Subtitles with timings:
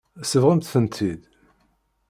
[0.21, 1.21] Tsebɣemt-tent-id.